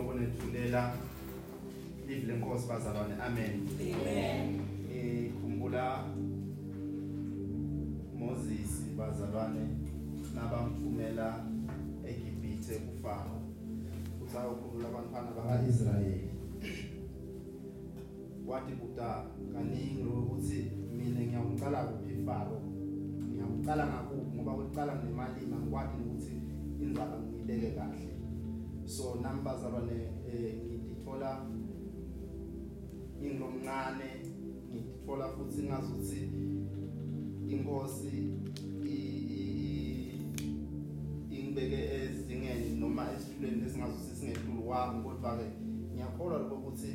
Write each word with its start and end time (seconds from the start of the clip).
lokunethulela 0.00 0.92
live 2.08 2.26
lenkosi 2.26 2.68
bazalwane 2.68 3.14
amen. 3.26 3.68
Amen. 3.80 4.60
eh 4.92 5.30
khumbula 5.40 6.04
Moses 8.16 8.70
bazalwane 8.96 9.64
nabamthumela 10.34 11.44
eGibhithe 12.08 12.74
kuFaro. 12.78 13.36
Usayokhulula 14.24 14.88
abantwana 14.88 15.30
bakaIsrayeli. 15.36 16.30
Wathi 18.46 18.72
kuta 18.72 19.24
kaningi 19.52 20.02
lokuthi 20.02 20.70
mina 20.96 21.20
ngiyamqala 21.20 21.84
kuphi 21.84 22.24
Faro? 22.26 22.58
Ngiyamqala 23.30 23.86
ngakuphi? 23.86 24.36
Ngoba 24.36 24.52
kuqala 24.52 24.92
nemali 25.04 25.46
mangikwathi 25.46 25.96
ukuthi 26.02 26.36
inzalo 26.82 27.16
ngiyibeke 27.20 27.70
kahle. 27.76 28.09
So 28.90 29.14
nami 29.22 29.42
bazalwane 29.42 30.08
eh 30.26 30.54
ngitithola 30.66 31.46
ingilomncane 33.22 34.10
ngithola 34.72 35.28
futhi 35.28 35.62
ngazuthi 35.62 36.20
inkosi 37.46 38.12
ingibeke 41.30 41.80
ezingeni 41.98 42.80
noma 42.80 43.12
esitulweni 43.14 43.62
lesingazuthi 43.62 44.16
singedlulu 44.16 44.68
wami. 44.68 45.02
Kodwa 45.04 45.38
ke 45.38 45.46
ngiyakholwa 45.94 46.38
lokho 46.38 46.54
ukuthi 46.54 46.92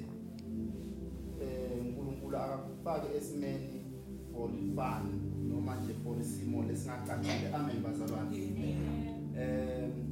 eh 1.42 1.80
uNkulunkulu 1.82 2.38
akakufaki 2.38 3.08
esimeni 3.18 3.86
for 4.32 4.50
fun 4.76 5.04
noma 5.50 5.76
nje 5.76 5.94
for 6.04 6.20
isimo 6.20 6.64
lesingacacile. 6.64 7.54
Amen 7.54 7.84
bazalwane. 7.84 8.38
Eh 9.40 10.05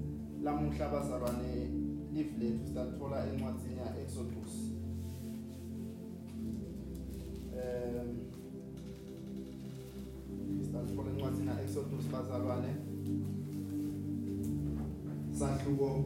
lamuhla 0.43 0.89
bazalwane 0.89 1.69
live 2.13 2.33
lethu 2.39 2.67
sithola 2.67 3.27
encwadzini 3.27 3.77
ya 3.77 3.99
Exodus 4.01 4.53
um 7.53 8.33
sithola 10.87 11.09
encwadzini 11.11 11.47
ya 11.47 11.61
Exodus 11.61 12.05
bazalwane. 12.11 12.71
Sahluko 15.39 16.05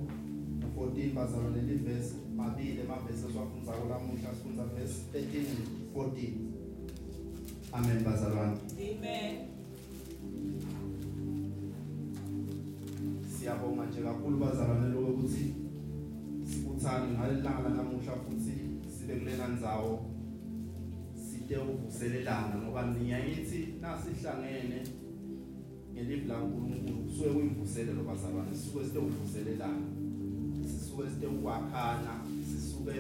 14 0.77 1.13
bazalwane 1.13 1.61
livesi 1.61 2.15
mabili 2.35 2.81
amavesi 2.81 3.25
esiwafundza 3.27 3.71
kulamuhla 3.71 4.35
sifundza 4.35 4.63
verse 4.63 5.01
13 5.13 5.37
and 5.53 5.67
14 5.95 6.31
amen 7.73 8.03
bazalwane. 8.03 8.57
Amen. 8.77 9.56
Siyabonga 13.47 13.85
nje 13.85 14.01
kakhulu 14.01 14.37
bazalwane 14.37 14.87
lokho 14.93 15.11
ukuthi 15.11 15.55
sikuthani 16.49 17.07
ngalelanga 17.13 17.69
lanamuhla 17.69 18.13
futhi 18.23 18.55
sibe 18.95 19.15
kulena 19.19 19.47
ndzawo. 19.47 20.05
Site 21.15 21.57
uvuselelana 21.57 22.55
ngoba 22.61 22.81
niyayithi 22.85 23.59
nasihlangene 23.81 24.79
ngelivi 25.93 26.27
laNkulunkulu 26.27 26.97
kusuke 27.03 27.29
kuyimvuselelo 27.29 28.03
bazalwane 28.03 28.55
sisuke 28.55 28.85
site 28.85 28.99
uvuselelana 28.99 29.87
sisuke 30.69 31.09
site 31.09 31.27
ukwakhana 31.27 32.13
sisuke 32.49 32.95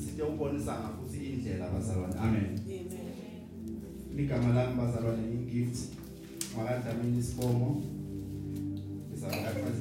site 0.00 0.22
ubonisana 0.22 0.88
futhi 0.96 1.18
indlela 1.26 1.70
bazalwane 1.70 2.18
amen. 2.18 2.44
Amen. 2.44 4.18
igama 4.18 4.54
lami 4.54 4.74
bazalwane 4.80 5.22
ngigift 5.28 5.78
wakadlamini 6.58 7.22
sibongo 7.22 7.95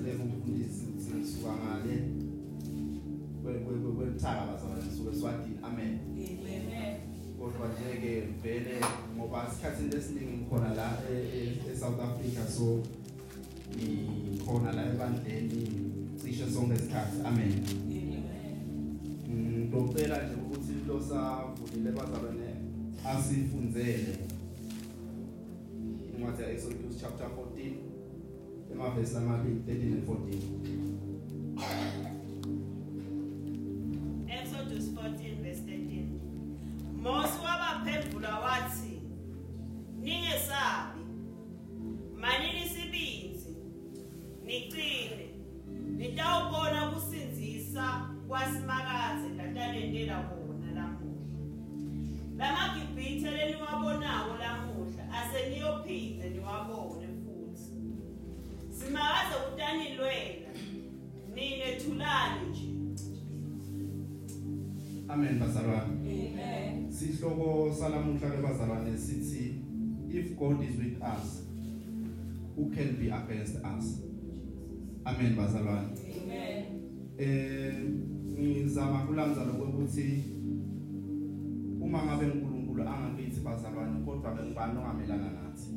izabakaphazile 0.06 0.24
umfundisi 0.24 0.86
sisuka 1.02 1.52
ngale 1.54 1.96
kwethaka 3.98 4.46
bazalwane 4.46 4.92
suke 4.98 5.16
swatini 5.20 5.58
amen 5.64 6.00
Amen. 6.12 6.98
kodwa 7.40 7.68
nje 7.68 8.02
ke 8.02 8.22
vele 8.44 8.76
ngoba 9.16 9.48
isikhathini 9.48 9.90
lesiningi 9.90 10.38
ngikhona 10.38 10.74
la 10.74 10.98
e- 11.12 11.28
e- 11.38 11.72
eSouth 11.72 12.00
Africa 12.00 12.48
so 12.58 12.84
ngikhona 13.76 14.72
la 14.72 14.86
ebandleni 14.90 15.62
cishe 16.22 16.52
sonke 16.52 16.76
isikhathi 16.76 17.18
amen 17.26 17.54
Amen. 17.82 18.26
ngicela 19.70 20.24
nje 20.24 20.36
ukuthi 20.36 20.74
lo 20.88 21.02
savulile 21.02 21.92
bazalwane 21.92 22.50
asifundzele 23.06 24.18
incwadi 26.14 26.42
ya 26.42 26.52
Exodus 26.52 27.02
chapter 27.02 27.28
14 27.28 27.85
emavesi 28.76 29.18
amabili 29.18 29.60
13 29.60 29.94
and 29.94 30.04
14 30.06 30.42
Exodus 34.28 34.90
14 34.94 35.36
verse 35.44 35.62
13 35.62 36.06
Mose 37.02 37.34
wabaphendula 37.46 38.40
wathi 38.40 38.85
amen 65.16 65.40
bazalwane 65.40 65.96
Amen. 65.96 66.92
sihloko 66.92 67.72
salamuhla 67.80 68.30
ke 68.30 68.42
bazalwane 68.44 68.98
sithi 68.98 69.64
if 70.10 70.36
God 70.36 70.62
is 70.64 70.76
with 70.76 71.02
us 71.02 71.48
who 72.56 72.70
can 72.76 73.00
be 73.00 73.08
against 73.08 73.56
us 73.64 74.04
amen 75.06 75.36
bazalwane 75.36 75.96
Amen. 75.96 76.66
eh 77.18 77.80
ngizama 78.40 79.08
kulanza 79.08 79.46
lokuthi 79.46 80.24
uma 81.82 82.04
ngabe 82.06 82.26
uNkulunkulu 82.26 82.84
angakithi 82.84 83.40
bazalwane 83.40 84.06
kodwa 84.06 84.36
ngibani 84.36 84.80
ongamelana 84.80 85.32
nathi 85.32 85.72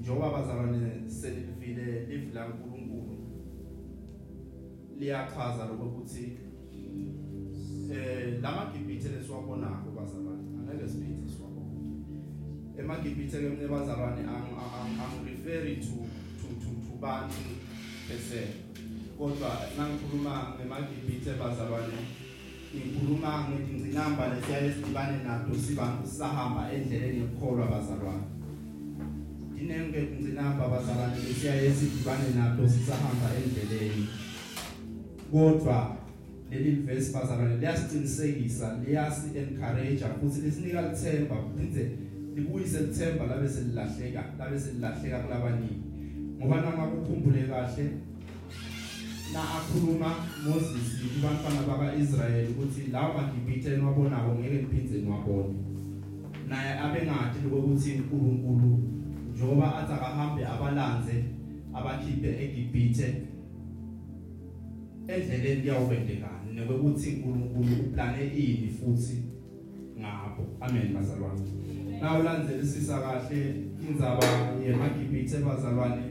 njoba 0.00 0.32
bazalwane 0.32 1.10
selivile 1.10 2.06
live 2.06 2.32
la 2.34 2.46
uNkulunkulu 2.46 3.18
liyachaza 4.98 5.64
lokuthi 5.66 6.38
eh 7.92 8.40
lamagibhithe 8.42 9.08
lesiwabonako 9.14 9.88
bazalwane. 9.96 10.44
Angeke 10.58 10.86
siphinde 10.88 11.28
siwabone 11.32 11.72
emagibhithe 12.78 13.36
ke 13.42 13.48
mne 13.48 13.66
bazalwane 13.68 14.22
ang 14.34 14.48
ang- 14.62 14.96
ang 15.02 15.14
refer 15.26 15.62
to 15.84 15.94
to 16.40 16.46
to 16.62 16.70
to 16.84 16.92
bantu 17.02 17.44
bese 18.08 18.42
kodwa 19.18 19.50
nangikhuluma 19.76 20.34
ngemagibhithe 20.58 21.32
bazalwane 21.40 22.00
ngikhuluma 22.74 23.30
ngezingcinamba 23.48 24.22
lesiyaye 24.34 24.68
sidibane 24.74 25.16
nato 25.24 25.54
sibantu 25.54 26.06
sahamba 26.18 26.72
endleleni 26.74 27.18
yokukholwa 27.20 27.66
bazalwane. 27.70 28.26
Dinenge 29.54 29.98
ingcinamba 30.18 30.64
bazalwane 30.68 31.16
lesiyaye 31.22 31.70
sidibane 31.74 32.28
nato 32.34 32.62
sisahamba 32.68 33.28
endleleni. 33.38 34.06
Kodwa 35.30 35.96
leli 36.50 36.70
verse 36.86 37.12
bazalwane 37.12 37.56
liyasiqinisekisa 37.56 38.66
liyasi 38.84 39.26
encourage 39.38 40.04
futhi 40.20 40.40
lisinika 40.40 40.82
lithemba. 40.82 41.36
Phindze 41.56 41.84
libuyise 42.34 42.78
lithemba 42.80 43.26
labe 43.26 43.48
selilahleka 43.48 44.22
labe 44.38 44.60
selilahleka 44.60 45.18
kulabaningi 45.18 45.82
ngoba 46.38 46.60
noma 46.60 46.84
ukukhumbule 46.86 47.42
kahle 47.42 47.84
na 49.32 49.40
akhuluma 49.56 50.10
Moses 50.44 50.88
kubantwana 51.14 51.62
bakaIsrayeli 51.68 52.52
ukuthi 52.52 52.90
lawo 52.92 53.14
magibhithe 53.18 53.74
enwabonako 53.74 54.34
ngeke 54.34 54.56
niphindze 54.62 54.98
niwabone 54.98 55.54
naye 56.48 56.78
abengathi 56.84 57.38
ukuthi 57.46 57.90
uNkulunkulu 57.92 58.70
njoba 59.34 59.66
athi 59.78 59.92
akahambe 59.92 60.42
abalanze 60.46 61.16
abakhiphe 61.74 62.28
eGibhithe 62.44 63.08
endleleni 65.08 65.60
kuyawubendekana 65.60 66.34
nokuthi 66.54 67.10
uNkulunkulu 67.10 67.74
uplane 67.86 68.26
ini 68.26 68.68
futhi 68.68 69.22
ngabo 70.00 70.44
amen 70.60 70.94
bazalwane. 70.94 71.42
Na 72.00 72.18
ulandzelisisa 72.18 72.98
kahle 73.00 73.54
indzaba 73.88 74.24
yemagibhithe 74.66 75.38
bazalwane? 75.38 76.02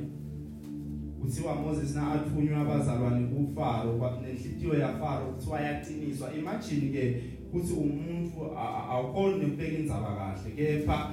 Kuthiwa 1.22 1.56
Moses 1.56 1.96
na 1.96 2.12
athunywa 2.12 2.62
abazalwane 2.62 3.28
kuFaro 3.28 3.98
kwanenhlitiyo 3.98 4.80
yaFaro 4.80 5.26
kuthiwa 5.26 5.62
yaqiniswa 5.62 6.34
imagine 6.34 6.92
ke 6.92 7.22
kuthi 7.52 7.74
umuntu 7.74 8.58
awukhona 8.92 9.36
ukubeka 9.38 9.78
indzaba 9.78 10.16
kahle 10.16 10.52
kepha 10.56 11.12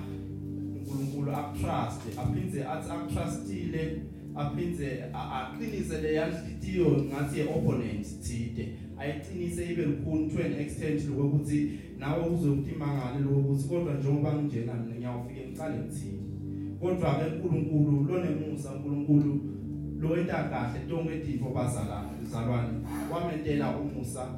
uNkulunkulu 1.00 1.36
akutrust 1.36 2.18
aphindze 2.18 2.64
athi 2.64 2.90
akutrustile 2.90 4.02
aphindze 4.36 5.04
aqinise 5.12 6.00
le 6.00 6.14
yanhlitiyo 6.14 6.86
ngathi 7.08 7.42
opponent 7.42 8.06
thide. 8.22 8.68
Ayiqinise 8.98 9.72
ibe 9.72 9.82
lukhuni 9.82 10.30
to 10.30 10.42
an 10.42 10.60
extent 10.60 11.00
lokuthi 11.08 11.78
nawe 11.98 12.28
uzokuthi 12.28 12.74
mangale 12.78 13.20
lokuthi 13.24 13.68
kodwa 13.68 13.94
njengoba 13.94 14.32
nginjena 14.32 14.74
mina 14.74 14.94
ngiyawufika 14.96 15.40
ngiqale 15.46 15.78
ngithini 15.78 16.20
kodwa 16.80 17.14
ke 17.14 17.24
uNkulunkulu 17.24 18.04
lonemusa 18.04 18.72
uNkulunkulu 18.72 19.40
lo 20.00 20.16
enta 20.16 20.48
kahle 20.50 20.80
tonke 20.88 21.18
izinto 21.18 21.50
bazalana 21.54 22.10
zalwane 22.32 22.78
wamentela 23.12 23.76
umusa 23.76 24.28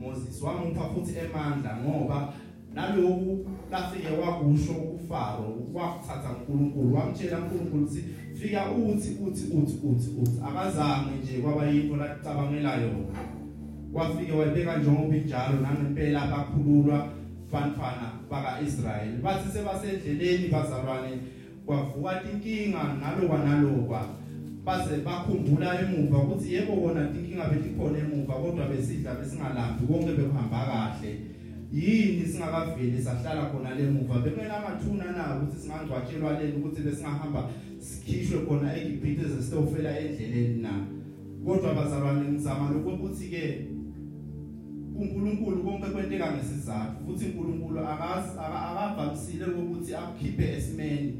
Moses 0.00 0.42
wamupha 0.42 0.88
futhi 0.94 1.18
emandla 1.18 1.76
ngoba 1.76 2.34
naloku 2.74 3.46
lafike 3.70 4.08
wakusho 4.08 4.72
uFaro 4.72 5.56
wakuthatha 5.74 6.30
uNkulunkulu 6.30 6.94
wamtshela 6.94 7.38
uNkulunkulu 7.38 7.82
ukuthi 7.82 8.04
fika 8.34 8.70
uthi 8.70 9.16
uthi 9.26 9.44
uthi 9.52 9.78
uthi 9.86 10.10
uthi. 10.20 10.40
Akazange 10.48 11.10
nje 11.22 11.38
kwaba 11.38 11.66
yinto 11.66 11.96
lacabangela 11.96 12.74
yona. 12.74 13.18
Wafike 13.92 14.32
wayibeka 14.32 14.76
njengoba 14.76 15.16
injalo 15.16 15.60
nangempela 15.60 16.26
bakhululwa 16.26 17.08
bantwana 17.52 18.12
bakaIsrayeli. 18.30 19.22
Bathi 19.22 19.52
sebasendleleni 19.52 20.48
bazalwane 20.48 21.18
kwavuka 21.66 22.22
inkinga 22.32 22.82
nalokwa 23.00 23.38
nalokwa 23.38 24.08
baze 24.64 24.96
bakhumbula 24.96 25.80
emuva 25.80 26.18
ukuthi 26.18 26.54
yebo 26.54 26.72
kona 26.76 27.00
inkinga 27.16 27.48
betikhona 27.48 27.98
emuva 27.98 28.34
kodwa 28.34 28.68
besidla 28.68 29.14
besingalambi 29.14 29.86
konke 29.86 30.12
bekuhamba 30.12 30.60
kahle. 30.68 31.37
Yini 31.72 32.26
singakaveli 32.26 33.02
sahlala 33.02 33.50
khona 33.50 33.74
lemuva 33.74 34.18
bekumele 34.18 34.52
amathuna 34.52 35.12
na 35.12 35.36
ukuthi 35.36 35.60
singangcwatshelwa 35.62 36.40
leni 36.40 36.56
ukuthi 36.56 36.82
besingahamba 36.82 37.50
sikhishwe 37.78 38.38
khona 38.46 38.76
eGibhithe 38.76 39.28
sesitofela 39.28 39.98
endleleni 40.00 40.62
na? 40.62 40.86
Kodwa 41.44 41.74
bazalwane 41.74 42.28
ngizama 42.28 42.70
lokho 42.70 42.90
ukuthi 42.90 43.28
ke 43.28 43.66
uNkulunkulu 44.96 45.62
konke 45.62 45.86
kwenteka 45.86 46.32
ngesizathu 46.32 47.04
futhi 47.06 47.24
uNkulunkulu 47.24 47.80
akavamisile 47.80 49.44
ukuthi 49.44 49.94
akukhiphe 49.94 50.56
esimeni 50.56 51.14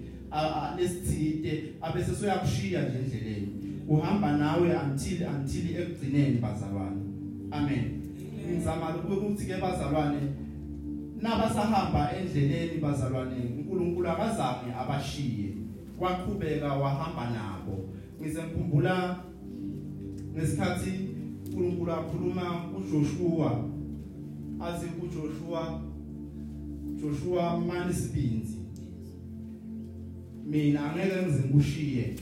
lesithide 0.77 1.75
abese 1.81 2.15
soyakushiya 2.15 2.83
nje 2.83 2.99
endleleni. 2.99 3.49
Uhamba 3.89 4.37
nawe 4.37 4.69
until 4.69 5.23
until 5.23 5.77
ekugcineni 5.77 6.39
bazalwane. 6.41 7.00
Amen. 7.50 7.98
Ngizama 8.49 8.95
ukuthi 8.97 9.47
ke 9.47 9.56
bazalwane 9.61 10.21
nabasahamba 11.23 12.12
endleleni 12.17 12.81
bazalwane 12.81 13.37
uNkulunkulu 13.59 14.09
akazange 14.09 14.73
abashiye. 14.81 15.49
Waqhubeka 16.00 16.75
wahamba 16.75 17.31
nabo. 17.31 17.89
Ngize 18.21 18.43
ngikhumbula 18.43 19.25
ngesikhathi 20.35 20.93
uNkulunkulu 21.47 21.93
akhuluma 21.93 22.43
kuJoshua 22.71 23.65
athi 24.61 24.87
kuJoshua 24.87 25.81
Joshua 27.03 27.61
manisibinzi 27.61 28.59
mina 30.47 30.91
angeke 30.91 31.23
ngize 31.23 31.41
ngikushiye 31.41 32.15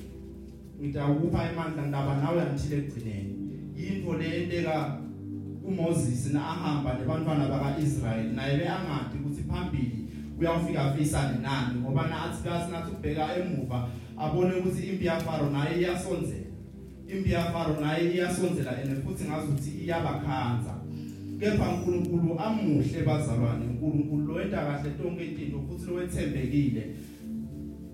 ngidawukupha 0.81 1.53
imandla 1.53 1.87
ndaba 1.87 2.17
nawe 2.17 2.43
until 2.43 2.79
ekugcineni. 2.79 3.33
Into 3.77 4.13
lenteka 4.13 4.99
uMoses 5.69 6.33
na 6.33 6.41
ahamba 6.41 6.95
nebantwana 6.99 7.49
bakaIsrael 7.49 8.29
naye 8.35 8.57
beangadi 8.57 9.17
ukuthi 9.19 9.43
phambili 9.43 10.07
uyawufika 10.39 10.83
afisane 10.83 11.39
nani 11.39 11.81
ngoba 11.81 12.03
nathi 12.03 12.45
kasi 12.45 12.73
nathi 12.73 12.91
ubheka 12.91 13.37
emuva 13.37 13.89
abone 14.19 14.55
ukuthi 14.55 14.87
impi 14.87 15.07
yaFaro 15.07 15.51
naye 15.51 15.79
iyasonzela. 15.81 16.47
Impi 17.09 17.31
yaFaro 17.33 17.81
naye 17.81 18.15
iyasonzela 18.15 18.83
ene 18.83 18.95
futhi 19.03 19.25
ngazi 19.25 19.47
ukuthi 19.47 19.71
iyabakhanza 19.85 20.75
kepha 21.41 21.69
uNkulunkulu 21.69 22.39
amuhle 22.41 23.03
bazalwane 23.03 23.65
uNkulunkulu 23.67 24.27
lo 24.27 24.41
enta 24.43 24.67
kahle 24.67 24.91
tonke 24.91 25.25
izinto 25.25 25.59
futhi 25.69 25.87
lo 25.87 25.95
wethembekile. 25.95 26.85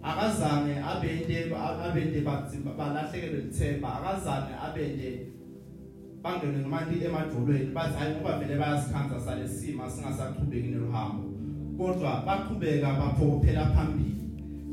Akazange 0.02 0.74
abende 0.90 1.54
abende 1.86 2.20
balahlekelwe 2.78 3.40
lithemba 3.40 3.88
akazange 3.98 4.52
abende 4.66 5.26
bangene 6.22 6.58
ngamandi 6.58 7.04
emadolweni 7.04 7.74
bathi 7.74 7.98
hayi 7.98 8.14
ngoba 8.14 8.38
vele 8.38 8.54
bayasikhanza 8.60 9.20
salesima 9.20 9.90
singasaqhubeki 9.90 10.68
nelohambo 10.68 11.24
kodwa 11.78 12.22
baqhubeka 12.26 12.88
baphokophela 13.00 13.66
phambili. 13.74 14.22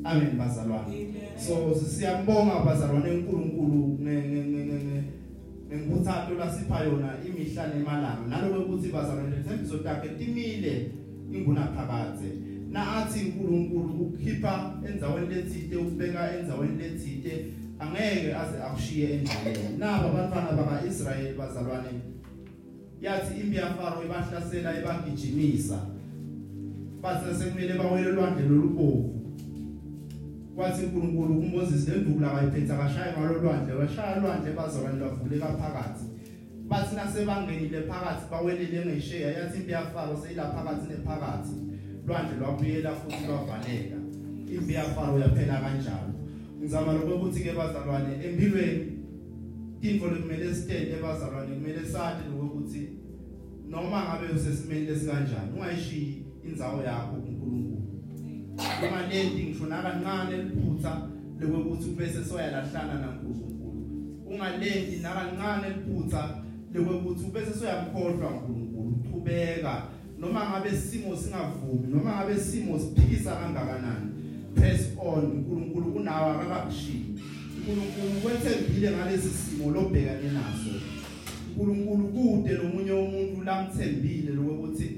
Amen 0.03 0.37
bazalwane. 0.37 1.15
So 1.37 1.75
siyambonga 1.75 2.59
bazalwane 2.65 3.09
uNkulunkulu 3.11 3.99
ngenguthatho 5.69 6.33
lasipha 6.35 6.83
yona 6.83 7.09
imihla 7.27 7.67
nemalanga. 7.67 8.27
Naloku 8.29 8.61
ukuthi 8.61 8.89
bazalwane 8.91 9.35
lethembiso 9.35 9.77
takhe 9.77 10.09
timile 10.09 10.91
inguna 11.31 11.67
phakathe 11.75 12.29
na 12.71 12.97
athi 12.97 13.19
uNkulunkulu 13.19 13.93
ukukhipha 14.01 14.73
enzaweni 14.89 15.35
lethite 15.35 15.75
ukubeka 15.75 16.39
enzaweni 16.39 16.77
lethite 16.77 17.45
angeke 17.79 18.35
aze 18.35 18.57
akushiye 18.63 19.09
endleleni. 19.13 19.77
Naba 19.77 20.05
abantwana 20.09 20.51
bakaIsrayeli 20.51 21.37
bazalwane 21.37 21.91
yathi 23.01 23.39
impi 23.41 23.55
yaFaro 23.57 24.03
ibahlasela 24.05 24.79
ibagijimisa. 24.79 25.79
Bathi 27.01 27.35
sekumele 27.35 27.73
bawele 27.73 28.11
lwandle 28.11 28.47
lolubovu. 28.47 29.15
Kwathi 30.55 30.85
uNkulunkulu 30.85 31.41
kuMoses 31.41 31.87
lendukula 31.87 32.29
kayiphetha 32.29 32.77
kashaya 32.77 33.17
ngalo 33.17 33.39
lwandle 33.41 33.73
washaya 33.73 34.19
lwandle 34.19 34.53
bazalwane 34.53 34.99
lwavuleka 34.99 35.47
phakathi. 35.47 36.05
Bathi 36.69 36.95
nasebangenile 36.95 37.81
phakathi 37.81 38.29
bawelele 38.31 38.85
ngesheya 38.85 39.31
yathi 39.31 39.57
impi 39.57 39.71
yaFaro 39.71 40.17
seyila 40.21 40.51
phakathi 40.51 40.87
nephakathi. 40.89 41.55
Lwandle 42.07 42.37
lwabuyela 42.39 42.91
futhi 42.91 43.27
lwavaleka. 43.27 43.97
Impi 44.55 44.73
yaFaro 44.73 45.19
yaphela 45.19 45.61
kanjalo. 45.63 46.19
Ngizama 46.59 46.94
lokho 46.94 47.15
ukuthi 47.15 47.44
ke 47.44 47.51
bazalwane 47.51 48.13
empilweni. 48.25 48.85
Into 49.81 50.07
lekumele 50.07 50.56
sitende 50.56 51.01
bazalwane 51.01 51.56
kumele 51.56 51.85
sathi 51.85 52.29
lokuthi 52.29 52.89
noma 53.69 54.03
ngabe 54.03 54.33
usesimeni 54.35 54.85
lesikanjani 54.85 55.51
ungayishiyi 55.56 56.23
indzawo 56.44 56.83
yakho 56.83 57.15
kuNkulunkulu. 57.15 57.77
Uma 58.88 59.07
lendi 59.07 59.44
ngisho 59.44 59.65
nakancane 59.65 60.38
liphutha 60.44 61.09
lokuthi 61.39 61.89
bese 61.89 62.23
soyalahlana 62.25 62.94
naNkulunkulu. 62.94 63.79
Ungalendi 64.27 64.95
nakancane 65.01 65.67
liphutha 65.69 66.44
lokuthi 66.73 67.31
bese 67.33 67.59
soyamkhohlwa 67.59 68.30
uNkulunkulu 68.31 68.69
uchubeka 69.19 69.83
noma 70.19 70.49
ngabe 70.49 70.71
simo 70.71 71.16
singavumi 71.16 71.87
noma 71.87 72.16
ngabe 72.16 72.35
simo 72.37 72.80
siphikisa 72.80 73.35
kangakanani 73.35 74.19
press 74.56 74.81
on. 74.99 75.23
uNkulunkulu 75.25 75.91
unawo 75.95 76.31
akakakushiyi 76.31 77.06
uNkulunkulu 77.57 78.25
wethembile 78.25 78.91
ngalesi 78.91 79.29
simo 79.29 79.71
lobhekane 79.71 80.31
naso. 80.31 80.71
uNkulunkulu 81.57 82.07
kude 82.07 82.53
nomunye 82.53 82.91
umuntu 82.91 83.44
lamthembile 83.44 84.31
lokuthi 84.31 84.89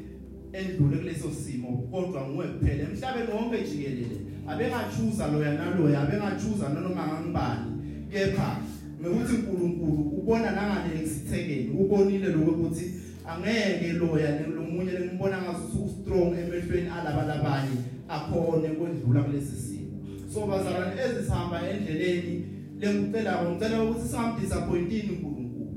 endlule 0.54 0.98
kuleso 0.98 1.32
simo 1.32 1.88
kodwa 1.92 2.28
nguwe 2.28 2.48
kuphela. 2.48 2.84
Emhlabeni 2.84 3.32
wonke 3.32 3.64
jikelele 3.68 4.18
abengachuza 4.48 5.28
loya 5.28 5.54
naloya 5.54 6.02
abengachuza 6.02 6.70
noma 6.70 7.08
ngangibani. 7.08 7.72
Kepha 8.12 8.58
ngokuthi 9.02 9.34
uNkulunkulu 9.36 10.02
ubona 10.20 10.52
nangale 10.52 11.00
ngisithekeni 11.00 11.70
ubonile 11.80 12.28
lokuthi 12.28 12.86
angeke 13.28 13.94
loya 13.94 14.40
lomunye 14.56 14.92
lengimbona 14.92 15.42
ngathi 15.42 15.90
strong 15.94 16.34
emehlweni 16.34 16.90
alaba 16.90 17.24
labanye 17.26 17.78
akhone 18.12 18.70
kwedlula 18.70 19.24
kulesi 19.24 19.56
simo. 19.66 19.98
So 20.34 20.48
bazalwane 20.48 21.02
ezisihamba 21.06 21.70
endleleni 21.70 22.46
lengicela 22.80 23.44
ngicela 23.44 23.84
ukuthi 23.84 24.08
singamdisappointini 24.08 25.10
uNkulunkulu. 25.12 25.72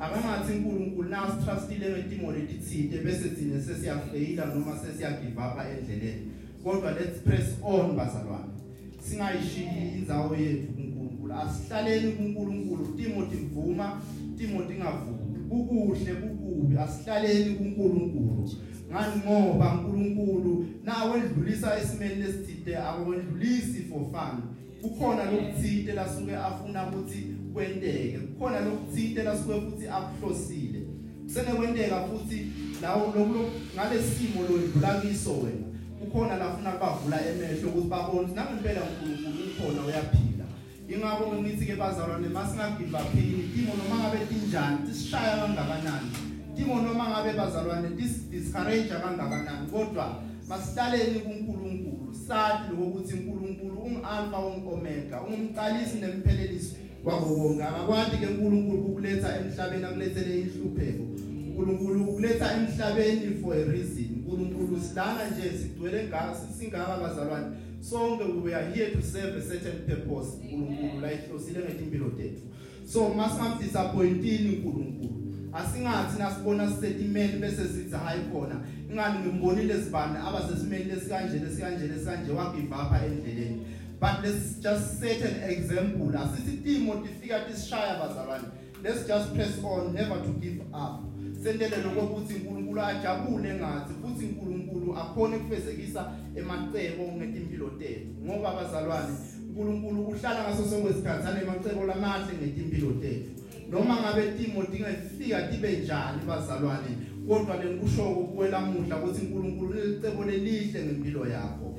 Akangathi 0.00 0.52
uNkulunkulu 0.52 1.08
nasi 1.08 1.36
trustile 1.44 1.86
ngetimo 1.90 2.32
letithite 2.32 2.96
bese 3.04 3.28
thina 3.28 3.60
sesiyafaila 3.60 4.46
noma 4.46 4.78
sesiyagive 4.82 5.40
up 5.46 5.58
endleleni. 5.72 6.22
Kodwa 6.64 6.90
let's 6.92 7.18
press 7.24 7.48
on 7.62 7.96
bazalwane. 7.96 8.52
Singayishiyi 9.00 9.98
indzawo 9.98 10.36
yethu 10.36 10.72
kuNkulunkulu. 10.72 11.32
Asihlaleni 11.34 12.12
kuNkulunkulu. 12.12 12.84
Timothy 12.96 13.36
mvuma 13.36 14.00
Timothy 14.38 14.74
ngavumi. 14.74 15.48
Kukuhle 15.48 16.12
kukubi. 16.14 16.78
Asihlaleni 16.78 17.54
kuNkulunkulu. 17.54 18.50
Ngani 18.90 19.22
ngoba 19.24 19.72
uNkulunkulu 19.72 20.66
nawe 20.84 21.18
edlulisa 21.18 21.78
esimeni 21.80 22.22
lesithite 22.22 22.76
akwendlulisi 22.76 23.82
for 23.88 24.04
fun. 24.12 24.36
Kukhona 24.82 25.24
lokuthite 25.30 25.92
lasuke 25.92 26.36
afuna 26.36 26.86
ukuthi 26.86 27.20
kwenteke. 27.52 28.18
Kukhona 28.18 28.60
lokuthite 28.60 29.22
lasuke 29.22 29.60
futhi 29.60 29.88
akuhlosile. 29.88 30.80
Kusenekwenteka 31.24 32.04
futhi 32.08 32.46
lawo 32.82 33.12
lokho 33.16 33.50
ngalesimo 33.74 34.42
lo 34.48 34.56
edlula 34.56 35.00
kiso 35.00 35.32
wena. 35.32 35.66
Kukhona 36.00 36.36
lafuna 36.36 36.72
kubavula 36.72 37.26
emehlo 37.28 37.68
ukuthi 37.68 37.88
babone 37.88 38.28
nami 38.34 38.50
impela 38.56 38.80
uNkulunkulu 38.82 39.44
ukhona 39.50 39.86
uyaphila. 39.86 40.44
Ingakho 40.88 41.42
ngithi 41.42 41.66
ke 41.66 41.76
bazalwane 41.76 42.28
masingagive 42.28 42.96
uphini 42.96 43.42
timo 43.52 43.72
noma 43.76 43.96
ngabe 44.02 44.18
tinjani? 44.28 44.78
Tisishaya 44.86 45.36
kangakanani? 45.36 46.27
Timo 46.58 46.80
noma 46.82 47.08
ngabe 47.08 47.32
bazalwane 47.38 47.88
dis 47.96 48.30
discourage 48.30 48.88
kangakanani 48.88 49.70
kodwa 49.70 50.22
masihlaleni 50.48 51.20
kuNkulunkulu 51.20 52.14
sathi 52.26 52.70
lokuthi 52.70 53.14
uNkulunkulu 53.14 53.78
ungalpha 53.78 54.38
ungomega 54.38 55.22
ungumqalisi 55.22 55.98
nemphelelisi 55.98 56.76
kwabo 57.04 57.36
konke 57.36 57.62
akakwazi 57.62 58.16
ke 58.16 58.26
uNkulunkulu 58.26 58.82
ukuletha 58.82 59.40
emhlabeni 59.40 59.84
akulethele 59.84 60.40
inhlupheko. 60.40 61.04
uNkulunkulu 61.48 62.04
ukuletha 62.04 62.52
emhlabeni 62.56 63.42
for 63.42 63.54
a 63.54 63.64
reason. 63.64 64.08
uNkulunkulu 64.26 64.80
silana 64.80 65.30
nje 65.30 65.58
sigcwele 65.58 66.08
ngasi 66.08 66.46
singaka 66.58 66.96
bazalwane. 66.96 67.56
Sonke 67.80 68.24
we 68.44 68.54
are 68.54 68.70
here 68.74 68.90
to 68.90 69.02
serve 69.02 69.36
a 69.38 69.42
certain 69.42 69.78
purpose. 69.86 70.28
uNkulunkulu 70.42 71.00
la 71.00 71.12
ihlosile 71.12 71.58
ngetimpilo 71.58 72.10
tethu. 72.10 72.42
So 72.86 73.08
masingam 73.08 73.58
disappointini 73.58 74.48
uNkulunkulu. 74.56 75.17
Asingathi 75.58 76.18
nasibona 76.18 76.70
statement 76.70 77.40
bese 77.40 77.68
sithi 77.68 77.96
hayi 78.04 78.20
khona 78.32 78.56
ingani 78.90 79.18
ngimbonile 79.18 79.82
sibani 79.82 80.16
abasesimeni 80.28 80.84
lesikanje 80.84 81.38
lesikanje 81.38 81.86
lesikanje 81.86 82.32
wa 82.32 82.52
give 82.54 82.74
up 82.74 82.92
endleleni. 82.92 83.60
But 84.00 84.22
let's 84.22 84.60
just 84.62 85.00
set 85.00 85.20
an 85.22 85.50
example. 85.50 86.18
Asithi 86.18 86.56
timo 86.56 86.94
tifika 86.94 87.40
tisishaya 87.40 87.98
bazalwane. 88.00 88.44
Let's 88.82 89.06
just 89.08 89.34
press 89.34 89.58
on 89.64 89.92
never 89.94 90.22
to 90.22 90.32
give 90.40 90.60
up. 90.72 91.02
Sendele 91.42 91.76
lokuthi 91.76 92.34
uNkulunkulu 92.34 92.80
ajabule 92.82 93.54
ngathi 93.54 93.92
futhi 94.02 94.24
uNkulunkulu 94.26 94.96
akhona 94.96 95.36
ukufezekisa 95.36 96.12
emacebo 96.36 97.12
ngetimpilo 97.16 97.70
tethu. 97.70 98.06
Ngoba 98.24 98.52
bazalwane 98.52 99.14
uNkulunkulu 99.48 100.02
uhlala 100.02 100.42
ngaso 100.42 100.70
sonke 100.70 100.90
isikhathi 100.90 101.28
anemacebo 101.28 101.84
lamahle 101.86 102.32
ngetimpilo 102.42 102.92
tethu. 102.92 103.30
Noma 103.70 104.00
ngabe 104.00 104.22
timo 104.38 104.62
dingafika 104.62 105.42
tibe 105.42 105.76
njani 105.76 106.20
bazalwane 106.28 106.90
kodwa 107.28 107.56
lenkushoko 107.56 108.20
kuwela 108.24 108.60
muhla 108.60 108.96
ukuthi 108.96 109.26
uNkulunkulu 109.26 109.70
ulicebo 109.70 110.24
lelihle 110.24 110.84
ngempilo 110.84 111.26
yakho. 111.26 111.78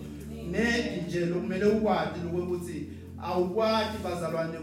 Nedi 0.52 1.02
nje 1.08 1.26
lokumele 1.26 1.66
ukwazi 1.66 2.20
lokuthi 2.34 2.86
awukwazi 3.24 3.98
bazalwane 4.04 4.58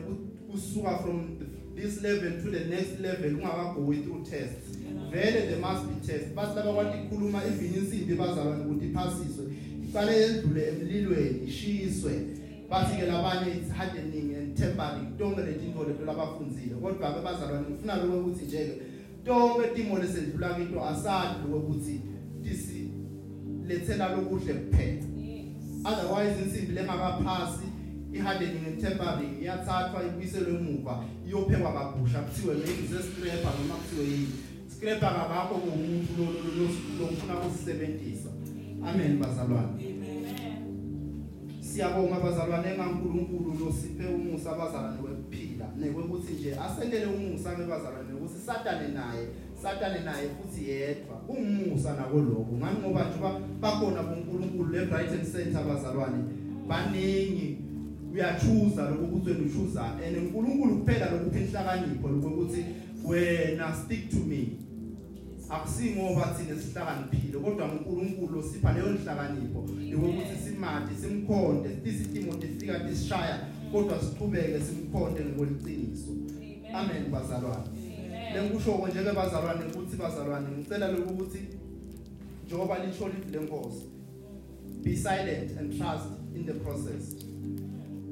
kusuka 0.51 0.99
from 0.99 1.37
this 1.77 2.03
level 2.03 2.43
to 2.43 2.51
the 2.51 2.65
next 2.65 3.01
level 3.01 3.35
ungakagoyi 3.35 4.03
through 4.03 4.23
tests 4.31 4.79
vele 5.11 5.41
there 5.47 5.61
must 5.61 5.85
be 5.87 6.07
tests 6.07 6.35
basi 6.35 6.57
laba 6.57 6.73
kwathi 6.73 6.99
ikhuluma 6.99 7.43
even 7.45 7.75
insimbi 7.75 8.15
bazalwane 8.15 8.65
ukuthi 8.65 8.87
iphasiswe 8.87 9.45
iqale 9.89 10.21
yendlule 10.21 10.69
emlilweni 10.69 11.49
ishiswe. 11.49 12.13
Bathi 12.71 12.97
ke 12.97 13.07
labanye 13.07 13.57
it's 13.57 13.73
hardening 13.73 14.35
and 14.35 14.57
tempering 14.57 15.19
tonke 15.19 15.41
letinto 15.41 15.85
leto 15.85 16.05
labafundzile 16.05 16.75
kodwa 16.75 17.13
ke 17.15 17.21
bazalwane 17.21 17.67
ngifuna 17.71 17.97
lokho 17.97 18.19
ukuthi 18.19 18.45
nje 18.45 18.59
ke 18.59 18.81
tonke 19.25 19.69
timo 19.75 19.99
lesendlula 19.99 20.55
kinto 20.55 20.85
asadi 20.85 21.35
lokho 21.43 21.59
ukuthi 21.59 22.01
tisi 22.43 22.91
lethela 23.67 24.09
lokuhle 24.17 24.55
kuphela 24.55 25.03
otherwise 25.85 26.43
insimbi 26.43 26.73
lengakaphasi 26.73 27.67
ihardening 28.13 28.67
and 28.67 28.81
tempering 28.81 29.43
iyathathwa 29.43 30.05
ibuyiselwe 30.07 30.55
emuva 30.59 31.05
iyophekwa 31.27 31.73
kabusha 31.73 32.19
kuthiwe 32.19 32.55
maybe 32.55 32.89
scraper 32.89 33.53
noma 33.59 33.75
kuthiwe 33.75 34.05
yini 34.05 34.35
scraper 34.69 35.11
ngakho 35.13 35.55
kumuntu 35.55 36.23
lo 36.59 36.69
lokufuna 36.99 37.35
ukusebenzisa 37.47 38.31
amen 38.89 39.19
bazalwane 39.19 39.86
siyabonga 41.77 42.21
bazalwane 42.21 42.69
engankulunkulu 42.73 43.51
lo 43.61 43.73
siphe 43.73 44.07
umusa 44.09 44.53
abazalwane 44.53 44.99
wekuphila 45.05 45.67
nekwekuthi 45.79 46.33
nje 46.33 46.51
asendele 46.65 47.07
umusa 47.07 47.53
ngebazalwane 47.53 48.13
ukuthi 48.17 48.39
satane 48.47 48.89
naye 48.89 49.25
satane 49.63 50.01
naye 50.09 50.27
futhi 50.37 50.71
yedwa. 50.71 51.17
Umusa 51.29 51.97
nako 51.97 52.19
lokho. 52.19 52.53
Ngani? 52.57 52.79
Ngoba 52.81 53.05
nje 53.05 53.19
bakhona 53.61 54.03
bonkulunkulu 54.03 54.73
le 54.73 54.87
Brighton 54.87 55.25
Center 55.33 55.61
abazalwane 55.61 56.21
baningi. 56.69 57.59
Uyachuza 58.13 58.91
lokuthi 58.91 59.31
wena 59.31 59.45
uchuza 59.47 59.85
and 60.01 60.17
uNkulunkulu 60.17 60.79
kuphela 60.79 61.11
lokuphe 61.11 61.41
inhlakanipho 61.41 62.09
lokuthi 62.09 62.65
wena 63.05 63.75
stick 63.75 64.09
to 64.11 64.17
me. 64.17 64.66
Akusingoba 65.51 66.35
thina 66.35 66.61
sihlakaniphile 66.61 67.39
kodwa 67.39 67.73
uNkulunkulu 67.73 68.43
sipha 68.43 68.73
leyo 68.73 68.91
inhlakanipho 68.91 69.59
ukuthi 69.97 70.37
simade 70.45 70.95
simkhonde 71.01 71.71
isitimo 71.85 72.33
sifika 72.33 72.81
tisishaya 72.81 73.39
kodwa 73.73 74.01
siqhubeke 74.01 74.61
simkhonde 74.61 75.25
ngokweqiniso. 75.25 76.13
Amen 76.75 77.11
bazalwane. 77.11 77.69
Lenkusho 78.35 78.89
nje 78.89 79.05
ke 79.05 79.13
bazalwane 79.13 79.65
ukuthi 79.65 79.97
bazalwane 79.97 80.49
ngicela 80.59 80.93
lokuthi 80.93 81.39
njengoba 82.47 82.79
lisho 82.79 83.09
lithi 83.09 83.31
lenkosi 83.33 83.87
be 84.83 84.97
silent 84.97 85.59
and 85.59 85.79
trust 85.79 86.07
in 86.35 86.47
the 86.47 86.55
process. 86.55 87.17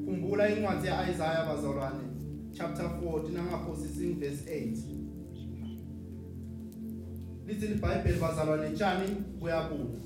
Khumbula 0.05 0.49
incwadi 0.49 0.89
yaIsaiah 0.89 1.47
bazalwane 1.47 2.05
chapter 2.53 2.87
40 2.87 3.33
nangaphosisi 3.33 4.13
verse 4.13 4.43
8 4.51 4.77
lithi 7.47 7.67
iBhayibheli 7.67 8.21
bazalwane 8.21 8.71
tshani 8.71 9.09
buyabuna 9.41 9.99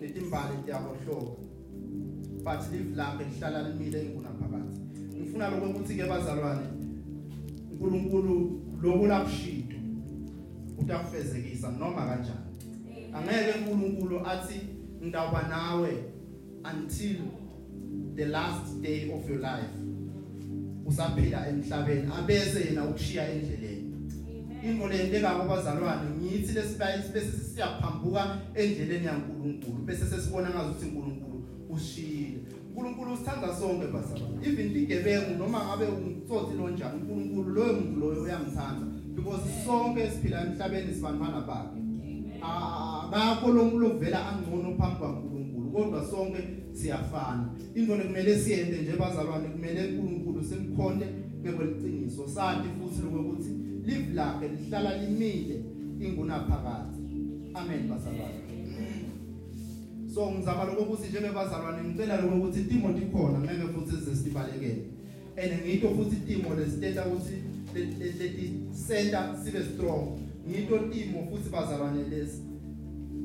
netimbali 0.00 0.54
tiyabohloka 0.64 1.32
but 2.44 2.72
live 2.72 2.96
lakhe 2.96 3.24
lihlala 3.24 3.68
limile 3.68 4.02
inguna 4.04 4.28
phakathi 4.28 4.80
ngifuna 5.16 5.50
lokho 5.50 5.70
ukuthi 5.70 5.94
ke 5.94 6.04
bazalwane 6.04 6.66
uNkulunkulu 7.70 8.60
lokho 8.82 9.06
lakushito 9.06 9.76
utakufezekisa 10.78 11.70
noma 11.70 12.06
kanjani 12.06 12.44
angeke 13.14 13.58
uNkulunkulu 13.58 14.26
athi 14.26 14.60
ngidawuba 15.02 15.42
nawe 15.48 15.92
until 16.64 17.16
the 18.14 18.24
last 18.26 18.80
day 18.80 19.10
of 19.12 19.28
your 19.28 19.40
life. 19.40 19.74
Usaphila 20.86 21.48
emhlabeni 21.48 22.10
abese 22.18 22.60
yena 22.60 22.84
ukushiya 22.84 23.32
endleleni 23.32 23.83
into 24.64 24.88
le 24.88 25.04
ntekako 25.04 25.48
bazalwane 25.48 26.10
ngithi 26.18 26.52
lesibayisi 26.52 27.12
bese 27.12 27.36
siyaphambuka 27.54 28.40
endleleni 28.54 29.06
yaNkuluNkulu 29.06 29.84
bese 29.86 30.04
sesibona 30.06 30.50
ngazuthi 30.50 30.86
uNkulunkulu 30.86 31.44
ushiyile. 31.68 32.38
uNkulunkulu 32.68 33.12
usithanda 33.12 33.54
sonke 33.54 33.86
bazalwane 33.86 34.46
even 34.46 34.76
igebengu 34.76 35.38
noma 35.38 35.64
ngabe 35.64 35.84
ungitsotsi 35.84 36.56
lonjani 36.56 36.94
uNkulunkulu 37.02 37.54
loyo 37.54 37.72
muntu 37.72 38.00
loyo 38.00 38.22
uyamthanda 38.22 38.86
because 39.14 39.42
sonke 39.66 40.10
siphila 40.10 40.40
emhlabeni 40.40 40.94
sibantwana 40.94 41.40
bakhe. 41.40 41.80
Akakho 42.42 43.52
lo 43.52 43.64
muntu 43.64 43.78
lovela 43.78 44.28
angcono 44.28 44.76
phambi 44.78 44.98
kwaNkulunkulu 44.98 45.70
kodwa 45.72 46.04
sonke 46.10 46.40
siyafana. 46.72 47.50
Into 47.74 47.96
lekumele 47.96 48.38
siyenze 48.38 48.82
nje 48.82 48.96
bazalwane 48.96 49.48
kumele 49.48 49.80
uNkulunkulu 49.88 50.44
simkhonde 50.44 51.06
ngekweliciniso 51.40 52.28
sathi 52.28 52.68
futhi 52.78 53.02
lokuthi 53.02 53.63
live 53.86 54.14
lakhe 54.14 54.48
lihlala 54.48 54.98
limile 54.98 55.56
inguna 56.00 56.40
phakathi 56.40 57.00
amen 57.54 57.88
bazalwane 57.88 58.40
so 60.14 60.30
ngizama 60.30 60.64
lokuthi 60.64 61.08
njengebazalwane 61.08 61.88
ngicela 61.88 62.20
lokuthi 62.20 62.64
timo 62.64 62.88
likhona 62.92 63.38
ngeke 63.38 63.66
futhi 63.74 64.04
sesibalekele 64.04 64.84
and 65.36 65.52
ngito 65.66 65.88
futhi 65.88 66.16
timo 66.16 66.54
lesiteta 66.54 67.06
ukuthi 67.06 67.34
leti 67.74 68.52
center 68.86 69.36
sibe 69.44 69.62
strong. 69.62 70.18
Ngito 70.48 70.78
timo 70.78 71.28
futhi 71.30 71.48
bazalwane 71.50 72.04
lesi 72.10 72.42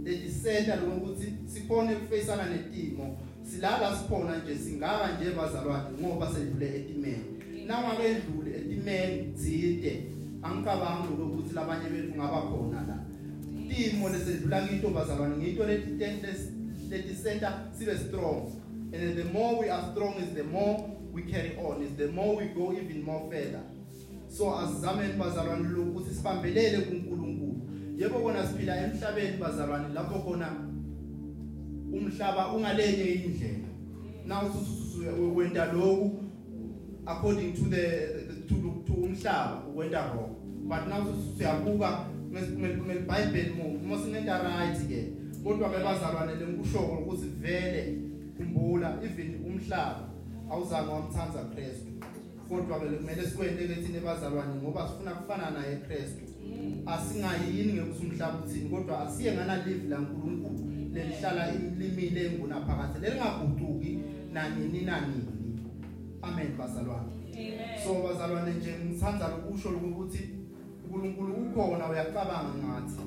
leti 0.03 0.29
center 0.43 0.79
lokuthi 0.81 1.33
sikhone 1.45 1.93
ukufacana 1.93 2.49
netimo. 2.49 3.17
Silala 3.43 3.97
sikhona 3.97 4.37
nje 4.37 4.57
singaka 4.57 5.17
nje 5.17 5.31
bazalwane 5.31 5.97
ngoba 6.01 6.33
sedlule 6.33 6.75
etimeni. 6.75 7.23
Nangabe 7.67 8.03
edlule 8.11 8.57
etimeni 8.57 9.33
zide. 9.35 10.03
Angicabangi 10.43 11.13
ukuthi 11.13 11.53
labanye 11.53 11.89
bethu 11.89 12.15
ngaba 12.15 12.41
khona 12.41 12.81
la. 12.87 12.97
Timo 13.69 14.09
lesedlula 14.09 14.67
kinto 14.67 14.89
bazalwane 14.89 15.37
ngito 15.37 15.65
leti 15.65 15.89
leti 16.89 17.15
center 17.15 17.53
sibe 17.77 17.97
strong. 17.97 18.51
And 18.91 19.17
the 19.17 19.25
more 19.25 19.59
we 19.59 19.69
are 19.69 19.91
strong 19.91 20.15
is 20.15 20.33
the 20.33 20.43
more 20.43 20.97
we 21.11 21.21
carry 21.23 21.55
on 21.57 21.81
is 21.81 21.95
the 21.95 22.07
more 22.07 22.35
we 22.37 22.45
go 22.45 22.73
even 22.73 23.03
more 23.03 23.29
further. 23.31 23.63
So 24.27 24.55
asizameni 24.55 25.13
bazalwane 25.13 25.69
lokuthi 25.69 26.15
sibambelele 26.15 26.77
kuNkulunkulu. 26.77 27.61
Yebo 27.97 28.19
kona 28.19 28.47
siphila 28.47 28.77
emhlabeni 28.77 29.37
bazalwane 29.37 29.93
lapho 29.93 30.19
khona 30.19 30.47
umhlaba 31.93 32.53
ungalenye 32.53 33.13
indlela. 33.13 33.67
Now 34.25 34.51
wenda 35.35 35.65
lokhu 35.73 36.23
according 37.07 37.53
to 37.53 37.69
the 37.69 38.28
to 38.49 38.55
to 38.87 38.93
umhlaba 38.93 39.61
wenda 39.75 40.11
wrong. 40.13 40.35
But 40.67 40.87
now 40.87 41.05
siyabuka 41.37 42.05
ngeBhayibheli 42.31 43.53
mo 43.85 43.97
sinenta 43.97 44.43
right 44.43 44.77
ke 44.87 45.13
kodwa 45.43 45.69
bebazalwane 45.69 46.35
lenkushoko 46.35 46.93
ukuthi 46.93 47.27
vele 47.41 47.97
kumbula 48.37 48.99
even 49.03 49.41
umhlaba 49.45 50.09
awuzange 50.49 50.91
wamthanza 50.91 51.43
Kristu. 51.55 51.91
Kodwa 52.49 52.79
ke 52.79 52.85
kumele 52.85 53.23
sikwente 53.23 53.67
ke 53.67 53.75
thina 53.75 53.99
bazalwane 53.99 54.61
ngoba 54.61 54.87
sifuna 54.87 55.11
kufana 55.11 55.49
naye 55.49 55.75
Kristu. 55.75 56.25
Asingayini 56.85 57.73
ngekuthi 57.73 58.05
umhlaba 58.05 58.39
uthini 58.45 58.69
kodwa 58.69 59.07
asiye 59.07 59.33
ngana 59.33 59.65
live 59.65 59.87
la 59.89 59.99
uNkulunkulu 59.99 60.59
lelihlala 60.93 61.51
limile 61.51 62.25
engunaphakade 62.25 62.99
lelingaguquki 62.99 63.99
nanini 64.33 64.81
nanini 64.81 65.33
amen 66.21 66.57
bazalwane. 66.57 67.18
So 67.83 67.93
bazalwane 68.03 68.51
nje 68.53 68.75
ngithanda 68.85 69.27
ukusho 69.27 69.69
ukuthi 69.69 70.29
uNkulunkulu 70.83 71.33
ukhona 71.33 71.89
uyacabanga 71.89 72.53
ngathi. 72.65 73.01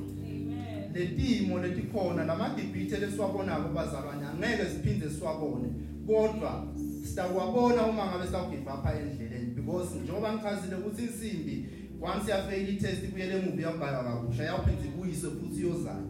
Letimo 0.94 1.58
letikhona 1.58 2.24
lamadibhithe 2.24 2.96
lesiwabonako 2.96 3.68
bazalwane 3.68 4.26
angeke 4.26 4.64
siphinde 4.70 5.10
siwabone. 5.10 5.68
Kodwa 6.06 6.66
sitawabona 7.04 7.82
uma 7.86 8.06
ngabe 8.06 8.26
sitawugive 8.26 8.70
up 8.70 8.86
endleleni 8.86 9.54
because 9.54 9.94
njengoba 9.94 10.32
ngichazile 10.32 10.76
ukuthi 10.76 11.02
insimbi 11.02 11.66
once 12.00 12.30
yafail 12.30 12.68
itest 12.68 13.10
kuyele 13.10 13.38
emuva 13.38 13.62
yagaywa 13.62 14.04
kabusha 14.04 14.44
yawuphinda 14.44 14.84
ibuyiswe 14.84 15.30
futhi 15.30 15.60
iyozayo 15.60 16.08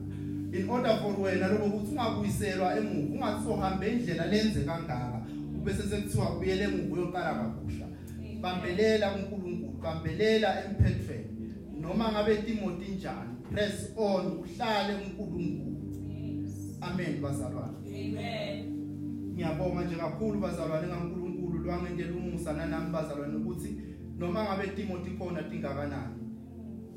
in 0.52 0.71
order 0.71 0.99
for 1.00 1.21
wena 1.21 1.49
lokho 1.49 1.64
ukuthi 1.64 1.93
ungabuyiselwa 1.93 2.76
emuva 2.76 3.14
ungathi 3.14 3.45
sohambe 3.45 3.93
indlela 3.93 4.26
lenze 4.26 4.61
kangaka 4.61 5.21
bese 5.64 5.83
sekuthiwa 5.83 6.26
kuyele 6.26 6.64
emuva 6.64 6.95
uyoqala 6.95 7.35
kabusha. 7.35 7.87
Bambelela 8.42 9.11
kuNkulunkulu 9.11 9.78
bambelela 9.82 10.64
emphethweni. 10.64 11.54
Noma 11.80 12.12
ngabe 12.12 12.37
Timothy 12.37 12.92
njani 12.92 13.34
press 13.50 13.92
on 13.96 14.26
uhlale 14.26 14.94
kuNkulunkulu 14.94 15.72
amen 16.80 17.20
bazalwane. 17.22 17.76
Amen. 17.87 18.72
ngiyabonga 19.34 19.84
nje 19.84 19.96
kakhulu 19.96 20.40
bazalwane 20.40 20.87
kaNkulunkulu 20.88 21.58
lwangentela 21.58 22.14
umusa 22.16 22.52
nanami 22.52 22.90
bazalwane 22.92 23.37
ukuthi 23.37 23.76
noma 24.18 24.44
ngabe 24.44 24.66
Timothy 24.76 25.11
khona 25.11 25.42
tingakanani 25.42 26.22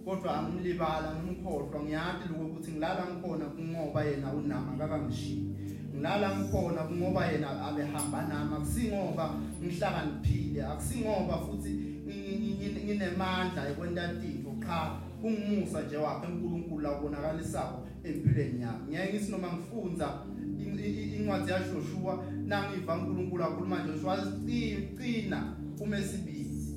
kodwa 0.05 0.37
angimlibala 0.37 1.15
ngimkhohlwa 1.15 1.83
ngiyathi 1.83 2.29
lokho 2.29 2.45
ukuthi 2.45 2.71
ngilala 2.71 3.03
ngikhona 3.05 3.45
kungoba 3.45 4.03
yena 4.03 4.33
unama 4.33 4.73
akakangishiyi 4.73 5.55
ngilala 5.95 6.39
ngikhona 6.39 6.83
kungoba 6.83 7.31
yena 7.31 7.49
abehamba 7.67 8.27
nami 8.27 8.55
akusingoba 8.55 9.25
ngihlakaniphile 9.63 10.61
akusingoba 10.65 11.37
futhi 11.37 11.71
nginemandla 12.85 13.69
ekwentatiko 13.69 14.51
cha 14.63 14.79
kungumusa 15.21 15.81
nje 15.81 15.97
wakhe 15.97 16.27
uNkulunkulu 16.27 16.81
labonakalisako 16.81 17.87
empilweni 18.03 18.61
yami 18.61 18.83
ngeke 18.89 19.13
ngithi 19.13 19.31
noma 19.31 19.47
ngifunza 19.53 20.07
incwadi 21.15 21.51
yaJoshua 21.51 22.13
nangiva 22.49 22.93
uNkulunkulu 22.95 23.43
akhuluma 23.43 23.83
nje 23.83 23.91
Joshua 23.91 24.17
cina 24.97 25.39
umesibisi 25.79 26.75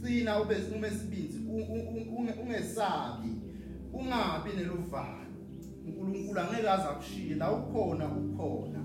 cina 0.00 0.40
ube 0.40 0.56
umesibisi 0.76 1.38
ungesabi 2.42 3.30
ungabi 3.92 4.50
neluvalo. 4.56 5.19
uNkulunkulu 5.86 6.40
angeke 6.40 6.68
aze 6.70 6.82
akushiye 6.82 7.34
la 7.34 7.52
ukhona 7.52 8.04
ukhona. 8.04 8.80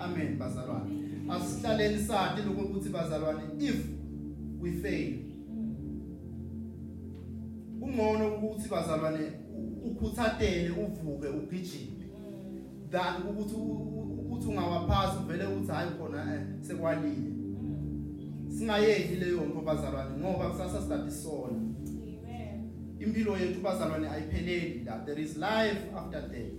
Amen. 0.00 0.38
bazalwane. 0.38 0.90
Asihlaleni 1.30 1.98
sathi 1.98 2.42
lokuthi 2.42 2.88
bazalwane 2.88 3.42
if 3.58 3.86
we 4.60 4.72
fail 4.72 5.18
kungcono 7.80 8.36
ukuthi 8.36 8.68
bazalwane 8.68 9.32
ukhuthatele 9.84 10.70
uvuke 10.70 11.28
ugijime. 11.28 12.06
Than 12.90 13.22
ukuthi 13.30 13.54
ukuthi 13.54 14.48
ungawaphasi 14.48 15.18
uvele 15.24 15.46
uthi 15.46 15.72
hayi 15.72 15.90
khona 15.98 16.34
eh, 16.34 16.42
sekwalile. 16.60 17.32
Singayeki 18.48 19.14
leyo 19.14 19.40
nto 19.40 19.60
bazalwane 19.60 20.18
ngoba 20.18 20.50
kusasa 20.50 20.82
sidade 20.82 21.10
sona. 21.10 21.46
Amen. 21.46 21.95
Impilo 23.00 23.38
yethu 23.38 23.60
bazalwane 23.60 24.08
ayipheleli 24.08 24.84
la. 24.84 24.98
There 25.04 25.22
is 25.22 25.36
life 25.36 25.80
after 25.96 26.20
death. 26.28 26.52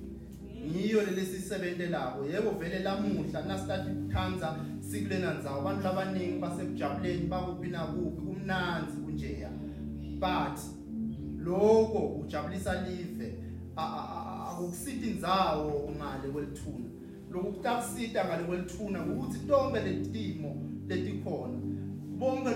Ngiyo 0.67 1.03
lelesisebentelako 1.03 2.25
yebo 2.25 2.49
vele 2.51 2.79
lamuhla 2.79 3.41
nasithatha 3.41 3.91
ikhanza 3.91 4.55
sikulena 4.79 5.33
ndzawo 5.33 5.59
abantu 5.61 5.83
labaningi 5.83 6.39
basekujabuleni 6.39 7.27
bakuphi 7.27 7.69
nakuphi 7.69 8.21
kumnanzi 8.21 8.97
kunjeya. 8.97 9.49
But 10.19 10.59
lokho 11.45 12.07
ujabulisa 12.07 12.81
live 12.81 13.33
akukusithi 13.75 15.07
indzawo 15.07 15.91
ngale 15.97 16.33
kwelithuna. 16.33 16.89
Lokhu 17.31 17.51
kutakusita 17.51 18.25
ngale 18.25 18.43
kwelithuna 18.43 19.05
ukuthi 19.05 19.39
tonke 19.47 19.79
letimo 19.79 20.63
letikhona 20.87 21.59
bonke 22.19 22.49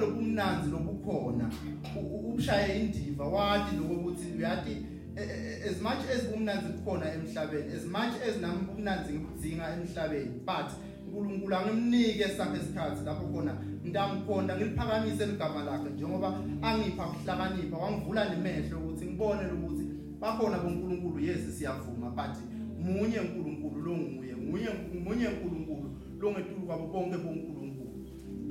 u- 1.96 2.00
u- 2.16 2.30
ubushaye 2.30 2.80
indiva 2.80 3.26
wathi 3.26 3.76
lokho 3.76 3.94
ukuthi 3.94 4.28
uyathi 4.38 4.72
eh, 5.16 5.30
eh, 5.30 5.72
as 5.72 5.82
much 5.82 6.02
as 6.16 6.24
ubumnanzi 6.28 6.68
bukhona 6.74 7.14
emhlabeni 7.14 7.74
as 7.74 7.86
much 7.86 8.16
as 8.28 8.42
nami 8.42 8.60
ubumnanzi 8.62 9.14
ngibudzinga 9.14 9.66
emhlabeni 9.76 10.32
but 10.46 10.70
uNkulunkulu 11.08 11.56
angimnike 11.56 12.28
sakhe 12.38 12.58
isikhathi 12.58 13.06
lapho 13.06 13.28
khona 13.28 13.54
ngitamkhonda 13.86 14.56
ngiliphakamise 14.58 15.24
igama 15.24 15.64
lakhe 15.64 15.90
njengoba 15.90 16.28
angipha 16.62 17.04
ukuhlakanipha 17.08 17.78
wangivula 17.78 18.30
nemehlo 18.30 18.78
ukuthi 18.80 19.06
ngibone 19.06 19.44
ukuthi 19.52 19.86
bakhona 20.20 20.58
boNkulunkulu. 20.58 21.20
Yes 21.20 21.58
siyavuma 21.58 22.10
but 22.10 22.36
munye 22.80 23.20
uNkulunkulu 23.20 23.82
lo 23.82 23.92
nguye 23.98 24.36
munye 24.36 24.70
munye 25.06 25.28
uNkulunkulu 25.28 25.90
lo 26.20 26.32
ngetulu 26.32 26.62
kwabo 26.68 26.88
bonke 26.88 27.18
boNkulunkulu. 27.18 27.61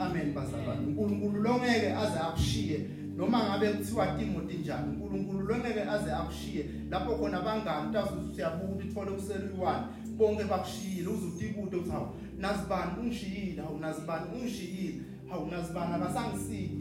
Amen 0.00 0.34
bazalwane 0.34 0.86
uNkulunkulu 0.86 1.42
lo 1.42 1.54
ngeke 1.58 1.92
aze 1.92 2.18
akushiye 2.18 2.78
noma 3.16 3.44
ngabe 3.48 3.68
kuthiwa 3.72 4.06
Timothy 4.06 4.56
njani 4.58 4.88
uNkulunkulu 4.92 5.40
lo 5.46 5.56
ngeke 5.56 5.82
aze 5.82 6.12
akushiye. 6.12 6.64
Lapho 6.90 7.16
khona 7.16 7.40
bangani 7.40 7.88
utazuthi 7.90 8.34
siyabuka 8.34 8.64
ukuthi 8.72 8.88
ithole 8.88 9.10
useliwani 9.10 9.86
bonke 10.16 10.44
bakushiyile 10.44 11.08
uzutikude 11.08 11.76
uthi 11.76 11.90
hawu 11.90 12.08
nazibani 12.38 12.90
ungishiyile 13.00 13.62
hawu 13.62 13.78
nazibani 13.78 14.26
ungishiyile 14.34 14.94
hawu 15.30 15.50
nazibani 15.50 15.94
akasangisidi 15.94 16.78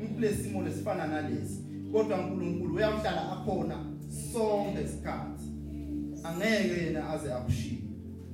ngikule 0.00 0.34
simo 0.34 0.62
lesifana 0.62 1.06
nalesi. 1.06 1.64
Kodwa 1.92 2.18
uNkulunkulu 2.18 2.74
uyawuhlala 2.74 3.32
akhona 3.32 3.76
sonke 4.32 4.82
isikhathi. 4.84 5.44
Angeke 6.24 6.84
yena 6.84 7.10
aze 7.10 7.32
akushiye. 7.32 7.78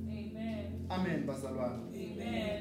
Amen. 0.07 0.65
amen 0.89 1.25
bazalwane 1.27 1.83
Amen. 1.93 2.58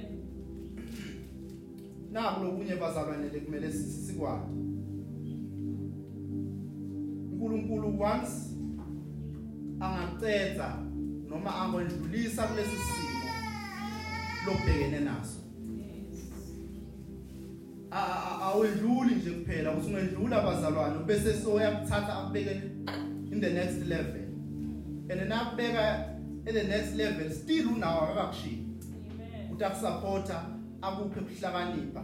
Naku 2.18 2.44
lokunye 2.44 2.74
bazalwane 2.76 3.28
lekumele 3.32 3.72
sisi 3.72 4.06
sikwazi 4.06 4.52
uNkulunkulu 7.32 8.00
once 8.02 8.32
angacetha 9.80 10.78
noma 11.30 11.54
angondlulisa 11.56 12.42
kulesi 12.42 12.76
simo 12.76 13.30
lobhekene 14.46 15.00
naso. 15.00 15.38
A- 17.90 17.96
a- 17.98 18.22
a- 18.30 18.40
awedluli 18.42 19.14
nje 19.14 19.30
kuphela 19.30 19.72
ukuthi 19.72 19.94
ungedlula 19.94 20.42
bazalwane 20.42 21.04
bese 21.06 21.32
soyakuthatha 21.42 22.18
akubeke 22.18 22.62
in 23.32 23.40
the 23.40 23.50
next 23.50 23.86
level. 23.88 24.22
And 25.10 25.20
nakubeka 25.28 26.04
in 26.46 26.54
the 26.54 26.64
next 26.64 26.94
level 26.96 27.30
still 27.30 27.66
unawo 27.68 28.00
akakushiya 28.02 28.58
Amen. 28.58 29.46
ukuthi 29.52 29.64
akusupporta 29.64 30.57
akuphe 30.82 31.20
ukuhlakanipha 31.20 32.02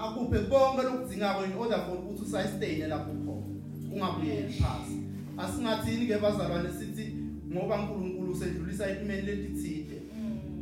akuphe 0.00 0.38
konke 0.38 0.82
lokudzingako 0.82 1.44
in 1.44 1.52
order 1.52 1.78
for 1.86 1.98
ukuthi 1.98 2.22
usayistayine 2.22 2.86
lapho 2.86 3.12
khona 3.12 3.46
ungabuyeli 3.92 4.52
phansi 4.52 4.96
asingathini 5.38 6.06
ke 6.06 6.18
bazalwane 6.18 6.70
sithi 6.78 7.16
ngoba 7.52 7.74
uNkulunkulu 7.74 8.32
usedlulisa 8.32 8.90
etimeni 8.90 9.22
letithile 9.22 9.96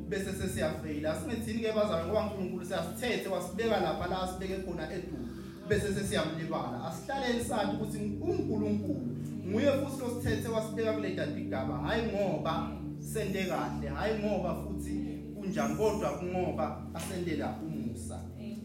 bese 0.08 0.32
sesiyafeyila. 0.32 1.12
Asingethini 1.12 1.62
ke 1.62 1.72
bazalwane 1.72 2.06
ngoba 2.06 2.20
uNkulunkulu 2.20 2.64
siyasithethe 2.64 3.28
wasibeka 3.28 3.80
lapha 3.80 4.06
la 4.06 4.22
asibeke 4.22 4.56
khona 4.62 4.92
eduze 4.92 5.30
bese 5.68 5.94
sesiyamlibala. 5.94 6.84
Asihlaleni 6.88 7.44
sathi 7.44 7.76
ukuthi 7.76 7.98
uNkulunkulu 7.98 9.16
nguye 9.48 9.72
futhi 9.72 10.00
losithethe 10.02 10.48
wasibeka 10.48 10.92
kule 10.92 11.14
dantigaba 11.14 11.74
hayi 11.78 12.02
ngoba 12.12 12.70
sende 12.98 13.44
kahle 13.44 13.88
hayi 13.88 14.18
ngoba 14.18 14.54
futhi 14.54 15.13
kunjani? 15.44 15.74
Kodwa 15.76 16.10
kungoba 16.10 16.82
asendela 16.94 17.58
umusa. 17.62 18.20
Amen. 18.38 18.64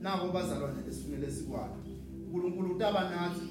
nabo 0.00 0.32
bazalwane 0.32 0.82
lesifunele 0.86 1.30
sikwazi 1.30 1.74
uNkulunkulu 2.26 2.76
utaba 2.76 3.10
nathi 3.10 3.48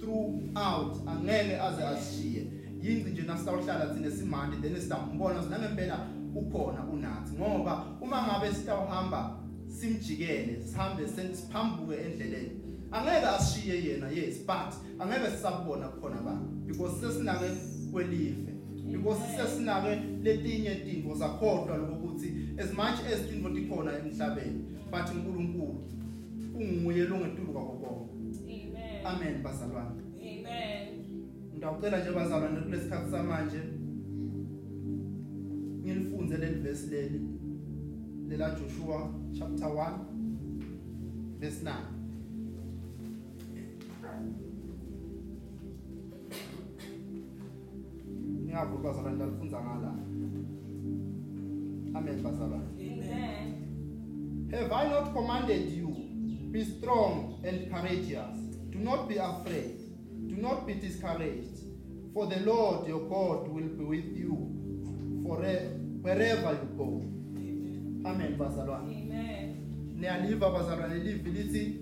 throughout 0.00 1.08
angeke 1.08 1.60
aze 1.60 1.84
asishiye 1.84 2.46
yingci 2.82 3.10
nje 3.10 3.22
nasitawuhlala 3.22 3.94
thina 3.94 4.10
simandi 4.10 4.56
then 4.56 4.80
sitambona 4.80 5.42
nangempela 5.42 6.08
ukhona 6.34 6.84
unathi. 6.92 7.32
Ngoba 7.36 7.86
uma 8.00 8.22
ngabe 8.22 8.54
sitawuhamba 8.54 9.38
simjikele 9.68 10.62
sihambe 10.66 11.08
siphambuke 11.08 11.94
endleleni 11.94 12.50
angeke 12.92 13.26
asishiye 13.26 13.84
yena 13.84 14.08
yes 14.08 14.38
but 14.46 14.72
angeke 15.00 15.30
sisabona 15.30 15.88
khona 15.88 16.22
ba 16.22 16.38
because 16.66 17.00
sesinake 17.00 17.50
kwelive 17.92 18.55
because 18.92 19.20
sesinake 19.36 20.00
letinye 20.22 20.74
tintfo 20.74 21.16
sakhohlwa 21.16 21.76
lokuthi 21.76 22.32
as 22.58 22.72
much 22.72 23.00
as 23.12 23.28
tintfo 23.28 23.50
tikhona 23.50 23.98
emhlabeni 23.98 24.64
but 24.90 25.10
uNkulunkulu 25.14 25.84
unguye 26.54 27.04
longetulu 27.04 27.52
kwako 27.52 27.72
konke 27.72 28.12
Amen. 28.44 29.06
amen 29.06 29.42
bazalwane 29.42 30.00
Amen. 30.20 30.88
ngiyacela 31.56 32.00
nje 32.00 32.10
bazalwane 32.10 32.60
kulesikhathi 32.60 33.10
samanje 33.10 33.60
ngilifunze 35.82 36.36
leli 36.36 36.60
verse 36.60 36.86
leli 36.90 37.20
lela 38.28 38.50
Joshua 38.50 39.14
chapter 39.38 39.68
1 39.68 39.92
verse 41.40 41.64
9 41.64 41.72
Ngiyabona 48.56 48.82
bazalwane 48.82 49.18
lalifunza 49.18 49.60
ngala 49.60 49.94
Amen 51.94 52.22
bazalwane 52.22 52.70
Amen. 52.80 54.48
Have 54.50 54.72
I 54.72 54.88
not 54.88 55.12
commanded 55.12 55.72
you? 55.72 55.88
Be 56.52 56.64
strong 56.64 57.42
and 57.44 57.70
courageous. 57.70 58.36
Do 58.70 58.78
not 58.78 59.08
be 59.08 59.16
afraid. 59.18 59.76
Do 60.28 60.36
not 60.36 60.66
be 60.66 60.74
discouraged. 60.74 61.58
For 62.14 62.26
the 62.26 62.40
Lord 62.40 62.88
your 62.88 63.00
God 63.08 63.48
will 63.48 63.68
be 63.68 63.84
with 63.84 64.16
you 64.16 64.34
forever, 65.26 65.76
wherever 66.00 66.52
you 66.52 66.68
go. 66.78 67.02
Amen, 68.08 68.36
bazalwane. 68.38 69.02
Amen. 69.02 69.56
Niyaliva 69.98 70.50
bazalwane 70.50 70.94
livi 71.04 71.30
lithi 71.30 71.80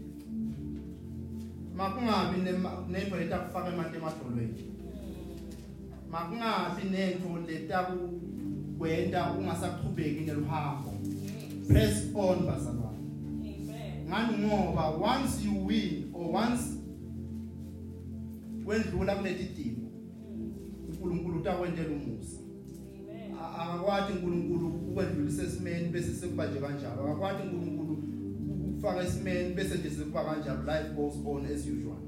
makungabi 1.76 2.40
nento 2.88 3.16
letakufaka 3.16 3.68
imali 3.68 3.96
emadolweni. 3.96 4.73
Makungabi 6.18 6.82
nento 6.90 7.38
letakukwenta 7.46 9.32
ungasaqhubeki 9.38 10.20
neluhambo. 10.24 10.92
Press 11.68 12.06
on 12.14 12.38
bazalwane. 12.46 12.98
Amen. 13.42 14.06
ngani 14.08 14.38
ngoba 14.46 14.90
once 14.90 15.44
you 15.44 15.66
win 15.66 16.10
or 16.14 16.32
once 16.32 16.78
wendlula 18.66 19.14
kuleti 19.16 19.44
timo 19.44 19.88
uNkulunkulu 20.88 21.38
utakwentela 21.40 21.88
umusa 21.88 22.38
Amen. 23.00 23.32
A- 23.40 23.62
akakwati 23.62 24.12
uNkulunkulu 24.12 24.68
ukwendlulisa 24.68 25.42
esimeni 25.42 25.88
bese 25.88 26.12
sekuba 26.14 26.46
nje 26.46 26.60
kanjalo 26.60 27.02
akakwati 27.02 27.42
uNkulunkulu 27.48 27.98
ukufaka 28.70 29.02
esimeni 29.02 29.54
bese 29.54 29.78
nje 29.78 29.90
sekuba 29.90 30.24
kanjalo 30.24 30.62
life 30.62 30.94
goes 30.96 31.14
on 31.26 31.46
as 31.46 31.66
usual 31.66 31.98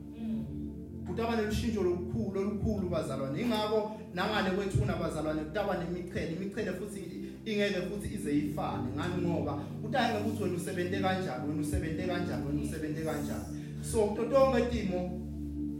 kutaba 1.06 1.36
nelushintsho 1.36 1.80
olukhulu 1.80 2.40
olukhulu 2.40 2.88
bazalwane 2.88 3.40
ingakho 3.40 4.00
nangale 4.14 4.50
kwethu 4.50 4.78
kunabazalwane 4.78 5.40
kutaba 5.40 5.78
nemichele 5.78 6.32
imichele 6.32 6.72
futhi 6.72 7.16
ingeke 7.46 7.80
futhi 7.88 8.14
ize 8.14 8.38
ifane. 8.38 8.88
Ngani? 8.96 9.26
Ngoba 9.26 9.52
kutayeke 9.82 10.18
ukuthi 10.18 10.42
wena 10.42 10.56
usebente 10.56 11.00
kanjani 11.00 11.48
wena 11.48 11.60
usebente 11.60 12.02
kanjani 12.06 12.46
wena 12.46 12.62
usebente 12.62 13.02
kanjani. 13.04 13.44
So 13.82 14.14
to 14.16 14.24
tonke 14.24 14.62
timo 14.70 15.20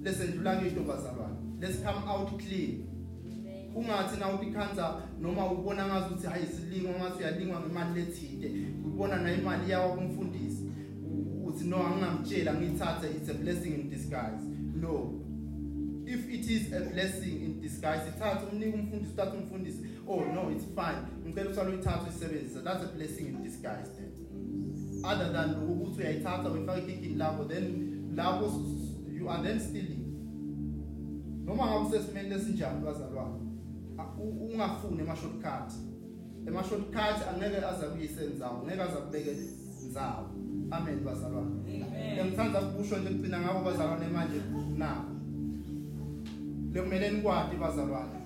lesendlula 0.03 0.57
kito 0.57 0.81
bazalwane. 0.81 1.37
Let's 1.61 1.79
come 1.83 2.09
out 2.09 2.39
clean. 2.39 2.87
Ungathi 3.75 4.21
na 4.21 4.29
utikhanza 4.29 5.03
noma 5.21 5.53
ubona 5.53 5.87
ngazi 5.87 6.07
ukuthi 6.07 6.27
hayi 6.27 6.47
silingo 6.47 6.89
ngathi 6.89 7.19
uyalingwa 7.19 7.61
ngemali 7.61 8.01
lethide 8.01 8.51
ubona 8.87 9.17
na 9.17 9.35
imali 9.35 9.71
yawo 9.71 9.95
kumfundisi. 9.95 10.71
Uthi 11.45 11.65
no 11.65 11.77
angingamtshela 11.77 12.55
ngithathe 12.55 13.07
it's 13.17 13.29
a 13.29 13.35
blessing 13.35 13.75
in 13.75 13.91
disguise. 13.91 14.56
No. 14.81 15.23
If 16.07 16.29
it 16.31 16.47
is 16.51 16.73
a 16.73 16.81
blessing 16.81 17.43
in 17.45 17.61
disguise 17.61 18.09
ithathe 18.09 18.47
umnika 18.53 18.77
umfundisi 18.77 19.12
uthathe 19.12 19.37
umfundisi. 19.37 19.79
Oh 20.09 20.21
no 20.35 20.51
it's 20.51 20.65
fine. 20.75 21.03
Ngicela 21.27 21.51
ukuthi 21.51 21.61
aloyithatha 21.61 22.03
uyisebenzise 22.03 22.62
that's 22.65 22.85
a 22.85 22.89
blessing 22.97 23.27
in 23.27 23.43
disguise 23.43 23.89
then. 23.97 24.12
Other 25.05 25.33
than 25.33 25.55
lokho 25.55 25.73
ukuthi 25.73 26.01
uyayithatha 26.01 26.51
uyifaka 26.51 26.79
ekhikhini 26.79 27.15
lakho 27.17 27.45
then 27.49 27.65
lapho 28.17 28.47
s- 28.47 29.12
you 29.19 29.29
are 29.31 29.43
then 29.43 29.61
stealing. 29.61 30.03
Noma 31.45 31.67
ngabe 31.67 31.87
usesimeni 31.89 32.29
lesinjani 32.29 32.85
bazalwane 32.85 33.41
a- 33.99 34.21
u- 34.23 34.47
ungafuni 34.53 35.01
ema 35.01 35.17
shortcut 35.17 35.73
ema 36.47 36.65
shortcut 36.65 37.19
angeke 37.35 37.57
aza 37.67 37.87
kuyisenzawo 37.89 38.65
ngeke 38.67 38.83
aza 38.83 38.97
kubeke 38.97 39.31
nzawo. 39.89 40.29
Amen 40.71 41.05
bazalwane. 41.05 41.57
Ngithanda 42.27 42.61
ukusho 42.61 42.99
nje 42.99 43.09
kugcina 43.09 43.41
ngabo 43.41 43.61
bazalwane 43.65 44.07
manje 44.09 44.41
na? 44.77 45.05
Lekumele 46.73 47.11
nikwati 47.11 47.57
bazalwane. 47.57 48.17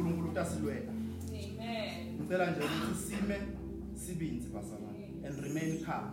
uNkulunkulu 0.00 0.28
utasilwela 0.30 0.92
Amen. 1.28 2.14
ngicela 2.20 2.50
nje 2.50 2.60
ukuthi 2.60 2.94
sime 3.06 3.36
sibinzi 3.94 4.48
bazalwane 4.48 5.04
and 5.26 5.44
remain 5.44 5.84
calm. 5.84 6.10